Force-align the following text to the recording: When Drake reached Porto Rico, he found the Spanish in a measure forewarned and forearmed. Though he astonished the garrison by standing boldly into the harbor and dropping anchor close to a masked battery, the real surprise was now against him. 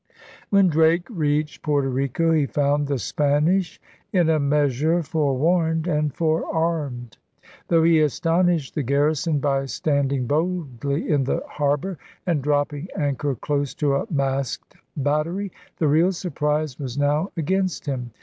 When 0.49 0.67
Drake 0.67 1.05
reached 1.11 1.61
Porto 1.61 1.87
Rico, 1.87 2.31
he 2.31 2.47
found 2.47 2.87
the 2.87 2.97
Spanish 2.97 3.79
in 4.11 4.29
a 4.31 4.39
measure 4.39 5.03
forewarned 5.03 5.85
and 5.85 6.11
forearmed. 6.11 7.17
Though 7.67 7.83
he 7.83 8.01
astonished 8.01 8.73
the 8.73 8.81
garrison 8.81 9.37
by 9.37 9.67
standing 9.67 10.25
boldly 10.25 11.07
into 11.07 11.33
the 11.33 11.43
harbor 11.47 11.99
and 12.25 12.41
dropping 12.41 12.87
anchor 12.97 13.35
close 13.35 13.75
to 13.75 13.93
a 13.95 14.07
masked 14.11 14.73
battery, 14.97 15.51
the 15.77 15.87
real 15.87 16.11
surprise 16.11 16.79
was 16.79 16.97
now 16.97 17.29
against 17.37 17.85
him. 17.85 18.09